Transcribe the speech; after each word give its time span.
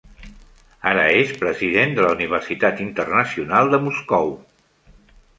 Ara 0.91 1.01
és 1.17 1.33
president 1.41 1.91
de 1.99 2.05
la 2.07 2.13
Universitat 2.17 2.81
Internacional 2.85 3.69
de 3.75 3.81
Moscou. 3.85 4.33